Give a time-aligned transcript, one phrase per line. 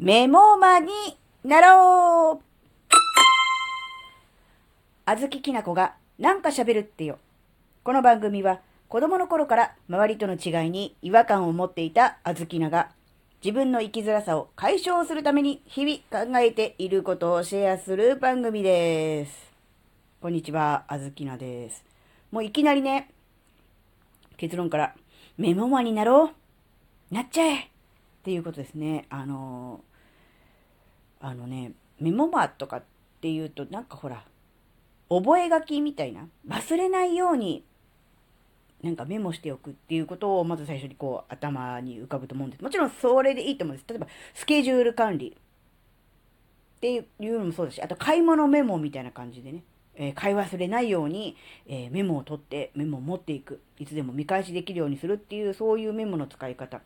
[0.00, 0.92] メモマに
[1.42, 2.44] なろう
[5.04, 7.18] あずききなこがなんか喋るってよ。
[7.82, 12.90] この番組は子供の頃から周りとの違いに違和感を持っていたあずきなが
[13.42, 19.50] 自分の生きづらさを解消するために日々考えていることをシェアする番組です。
[20.20, 21.84] こんにちは、あずきなです。
[22.30, 23.10] もういきなりね、
[24.36, 24.94] 結論から
[25.36, 26.30] メモマになろ
[27.10, 27.70] うなっちゃえ
[28.28, 29.06] っていうことですね。
[29.08, 29.80] あの
[31.18, 32.82] あのね、メモマとかっ
[33.22, 34.22] ていうと、なんかほら、
[35.08, 37.64] 覚書きみたいな、忘れないように、
[38.82, 42.62] なんかメモしておくっていうことを、まず最初にこう、頭に浮かぶと思うんです。
[42.62, 43.88] もちろんそれでいいと思うんです。
[43.88, 45.34] 例えば、スケジュール管理
[46.76, 49.62] っていうのもそうだし、あと買い物メモみたいな感じでね、
[49.94, 51.34] えー、買い忘れないように、
[51.66, 53.62] えー、メモを取ってメモを持っていく。
[53.78, 56.82] いつでも見返しできるようにするっていう、そういうメモの使い方。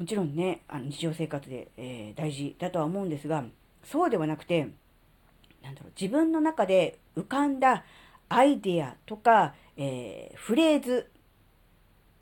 [0.00, 3.44] もちろんね、あの日常生活で、えー、大事だとは思うんですが、
[3.84, 4.66] そうではなくて、
[5.62, 7.84] なんだろう、自分の中で浮かんだ
[8.30, 11.10] アイデアとか、えー、フレーズ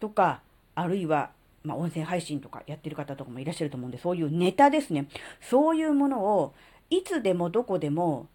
[0.01, 0.43] とか、
[0.75, 1.31] あるいは、
[1.63, 5.07] まあ、音声配信とかやってる方とかもいらっしゃると思うんで、そういうネタですね。
[5.41, 6.55] そういうものを、
[6.91, 8.27] いつでもどこでも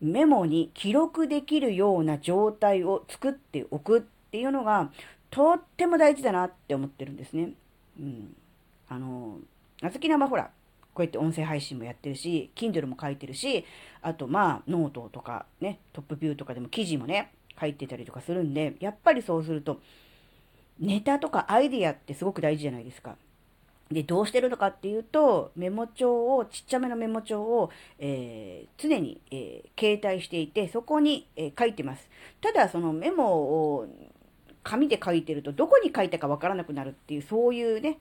[0.00, 4.90] メモに記録できるような状態を作っておくっていうのが、
[5.28, 7.52] とっても大事だなって思ってるんですね。
[7.98, 8.36] うん。
[8.88, 9.38] あの、
[9.82, 10.50] あずきなまほら、
[10.94, 13.64] こうやって音声配信もやってるし、Kindle も書いてるし、
[14.02, 19.80] あとまあ、ノートとかね、トップビューとかでも記事もね、書いてたりとかするんで、やっぱりそうすると、
[20.80, 23.16] ネタとかアイディアってすごく大事じゃないですか。
[23.90, 32.06] で、どうしてるのかっていうと、メモ帳を、ちっちゃめのメモ帳を、えー、常に、えー、携帯していて、そこに、えー、書いてます。
[32.40, 33.86] ただ、そのメモを
[34.68, 37.98] 紙で書いてると、どこに書いたかわからなくなるっていう、そういうね、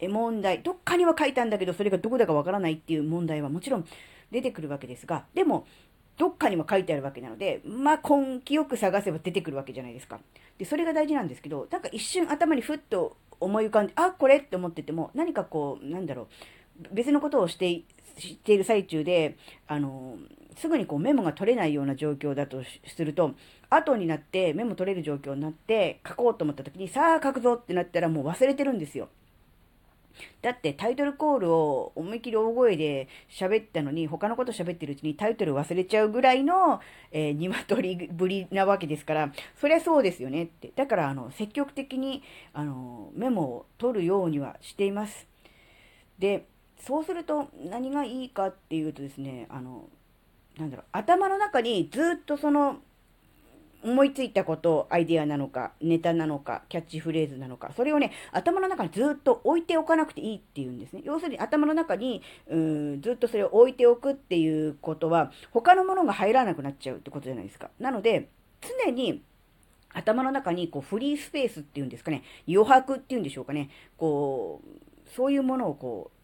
[0.00, 3.84] 問題、どっかには書いたんだけど、それがどこだかわからないっていう問題はもちろん
[4.30, 5.66] 出てくるわけですが、でも、
[6.16, 10.18] どっかにも書いてあるわけなので、まあ、根気よく探せば出てくるわけじゃないですか。
[10.56, 16.28] で、それが大事なんですけど、なんか一瞬頭にふっと思い浮かんで、あ、これって思ってても、何かこう、なんだろ
[16.90, 17.82] う、別のことをして、
[18.18, 20.16] している最中で、あの、
[20.56, 23.34] すぐにこうメモが取れないような状況だとすると、
[23.70, 29.08] 後になってメモ取れる状況になって、書こうと思った時に、さあ書くぞってなったらもう忘れてるんですよ。
[30.42, 36.80] だってタイトルコールを思いっきり大声で喋ったのに、他のこと喋ってるうちにタイトル忘れちゃうぐらいの、
[37.12, 40.72] えー、鶏ぶりなわけですから、そりゃそうですよねって。
[40.74, 42.22] だから、あの、積極的に、
[42.52, 45.26] あの、メモを取るようにはしています。
[46.18, 46.46] で、
[46.78, 49.88] そうすると何がいいかっていうとですね、あの、
[50.56, 52.78] なんだろう、頭の中にずっとその
[53.82, 61.02] 思いついたこと、アイデアなのか、ネタなのか、キャッチフレーズなのか、それをね、頭の中にずっと置いておかなくていいっていうんですね。
[61.04, 67.70] 要するに頭の中に、うん、ずっとそれを置いておくっていうことは、他のものが入らなくなっちゃうってことじゃないですか。
[67.78, 68.28] なので、
[68.84, 69.22] 常に、
[69.92, 76.15] 頭の中にこうフリースペースっていうんですかね、余白っていうんでしょうかね、こう、そういうものをこう、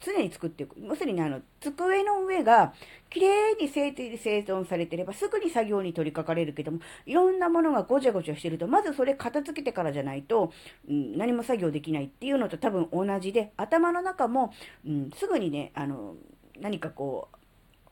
[0.00, 0.76] 常に作っていく。
[0.78, 2.72] 要するにあの、机の上が
[3.10, 10.52] 綺麗に整定で整頓されてればすぐに作業に取り掛かれるけども、いろんなものがごちゃごちゃしてると、まずそれ片付けてからじゃないと、
[10.88, 14.54] うん、何も作業できないっていうのと多分同じで、頭の中も、
[14.86, 16.16] うん、すぐにね、あの、
[16.58, 17.36] 何かこう、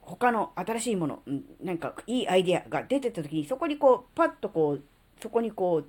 [0.00, 4.82] 他の新しいもの、うん、なんかいいアイデアが出てた時に、そこにこう、パッとこう、
[5.20, 5.86] そこにこう、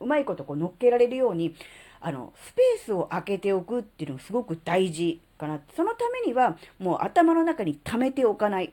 [0.00, 1.54] うまいことこう乗っけられるように、
[2.00, 5.60] あの、スペースを空けておくっていうのがすごく大事かな。
[5.74, 8.72] そのためには、もう頭の中に溜めておかない。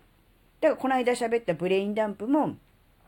[0.61, 2.55] だから、この間喋ったブレインダンプも、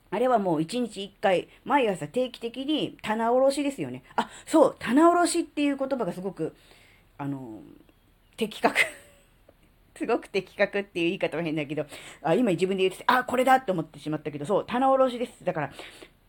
[0.09, 4.03] あれはもう一日一回、毎朝定期的に棚卸しですよね。
[4.15, 6.55] あ、そう、棚卸しっていう言葉がすごく、
[7.17, 7.61] あの、
[8.37, 8.79] 的確。
[9.97, 11.85] すごく的確っていう言い方は変だけど、
[12.21, 15.43] あ今自分で言ってて、あ、これだって思ってしまったけど、そう、棚卸しです。
[15.43, 15.71] だから、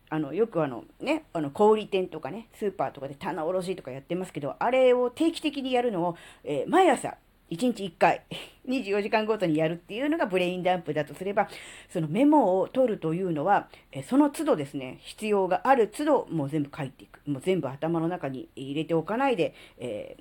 [0.09, 7.17] あの、よくあの、ね、あの、小売店とかね、スーパーとかで棚卸しとかやってますけど、あれを定期的にやるのを、えー、毎朝、
[7.51, 8.23] 1日1回、
[8.67, 11.47] 24時間ごとにやるっていうのがブレインダンプだとすれば、
[11.89, 17.21] そのメモを取るというのは、えその都度ですね、必要がある都度、もう全部書いていく。
[17.27, 20.17] もう全部頭の中に入れておかないで、え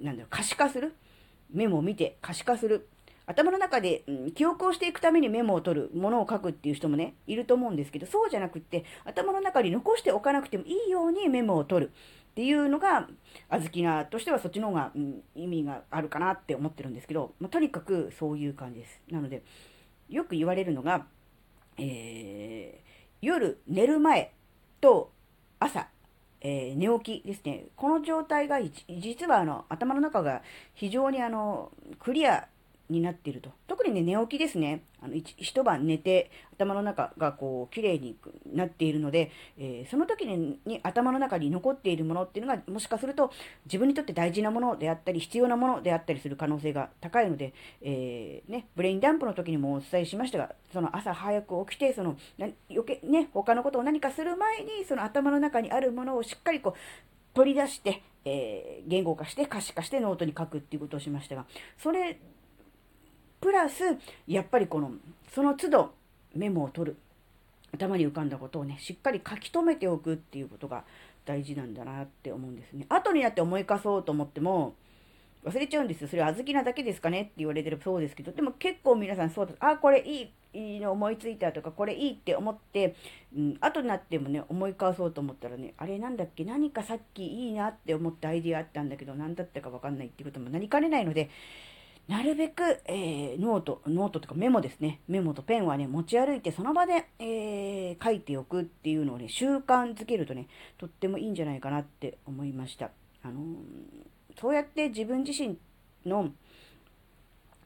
[0.00, 0.94] ー、なんだろう、可視化する。
[1.50, 2.88] メモを見て可視化する。
[3.28, 13.06] 頭の中で、うん、記憶をしていくためにメモを取る、ものを書くっていう人もね、いると思うんですけど、そうじゃなくって、頭の中に残しておかなくてもいいようにメモを取るっていうのが、
[13.50, 19.02] あずきなとしてはそっちの方が、うん、意味があるかなって思ってるんですけど、まあ、とにかくそういう感じです。
[19.10, 19.42] なので、
[20.08, 21.04] よく言われるのが、
[21.76, 24.32] えー、夜寝る前
[24.80, 25.12] と
[25.60, 25.88] 朝
[26.40, 27.64] えー、寝起きですね。
[27.76, 30.42] この状態が、実はあの、頭の中が
[30.74, 32.46] 非常にあの、クリア
[32.88, 33.50] になっていると。
[33.66, 34.82] 特にね、寝起きですね。
[35.00, 38.16] あの一晩寝て、頭の中がこう、綺麗に
[38.52, 43.30] なっているので、えー、その時にに頭の中に残っているものっていうのが、もしかすると
[43.66, 47.52] 自分にとって大事なものであったり、必要なものであったりする可能性が高いので、
[47.82, 56.74] えー、ね、ブレインダンプの時にもお伝えしましたが、その朝早く起きて、その、余計、ね、他のことを何かする前に、その頭の中にあるものをしっかりこう、
[57.34, 61.46] 取り出して、えー、言語化して可視化してノートに書くっていうことをしましたが、
[61.78, 62.18] それ
[63.40, 63.82] プラス、
[64.26, 64.92] やっぱりこの、
[65.32, 65.92] その都度
[66.34, 66.96] メモを取る。
[67.72, 70.84] 頭に浮かんだことをね、しっかり書き留めておくっていうことが
[71.26, 72.86] 大事なんだなって思うんですね。
[72.88, 74.74] 後になって思い返そうと思っても、
[75.44, 76.08] 忘れちゃうんですよ。
[76.08, 79.52] それは小豆なだけですかねって言われてるそうですけど、でも結構皆さんそうだ。
[79.60, 82.94] あ、これいい、いいの思いついたとか、これいいって思って、
[83.36, 91.28] うん、後になってもね、思い返そうと思ったらね、あれなんだっけ、何かさっきいいなって思ったアイディアあったんだけど、何だったかわかんないっていうこともなりかねないので、
[92.08, 95.00] なるべく、えー、ノート、ノートとかメモですね。
[95.08, 102.90] メモとペンはね、持ち歩いて、その場で、えー、書いておくっていうのをね、習慣づけるとね、とってもいいんじゃないかなって思いました。
[103.22, 105.58] あのー、そうやって自分自身
[106.06, 106.30] の、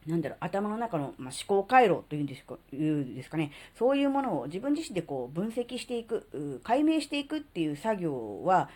[0.05, 8.69] なんだろう、頭の中の、まあ、思考回路というんですかいうですかね、そういうものを自分自身でこう分析していく、解明していくっていう作業は、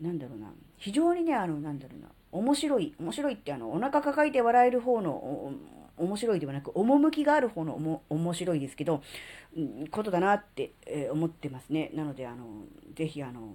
[0.00, 2.08] なんだろうな、非常にね、あの、なんだろうな、
[2.38, 5.52] 面白い、面白いってあの、お腹抱えて笑える方の、
[5.98, 9.02] 面白いではなく、趣がある方のおも面白いですけど、
[9.56, 11.90] うんことだなって、えー、思ってますね。
[11.94, 12.44] なので、あの、
[12.94, 13.52] ぜひ、あの、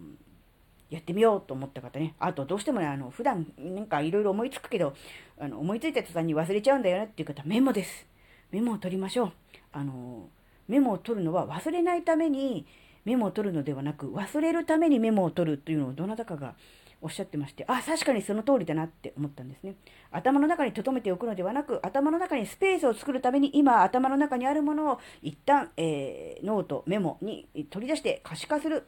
[0.90, 2.16] やってみようと思った方ね。
[2.20, 4.94] あと、どうしてもね、あの、普段、なんかいろいろ思いつくけど、
[5.40, 8.08] あの、思いついた途端に忘れちゃうんだよねっていう方、メモです。
[8.52, 9.32] メモを取りましょう。
[9.72, 10.28] あの、
[10.68, 12.66] メモを取るのは忘れないために
[13.06, 16.56] メモを取るのではなく、忘れるためにメモを取るというのをどなたかが
[17.02, 19.76] おっしゃってまして、あ、確かにその通りだなって思ったんですね。
[20.12, 28.86] 頭の中に留めておくのではなく、頭の中にスペースを作るために、今頭の中にあるものを一旦、えー、ノート、メモに取り出して可視化する。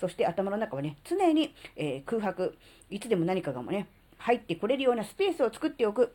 [0.00, 2.56] そして頭の中はね、常に、えー、空白、
[2.90, 6.14] いつでも何かがもね、入ってこれるようなスペースを作っておく。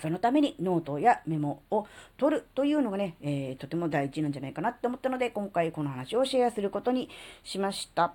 [0.00, 1.86] そのためにノートやメモを
[2.16, 7.10] 取るというのがね、えー、とても大事なんじゃないかなって思ったので、今回この話をシェアすることに
[7.44, 8.14] しました。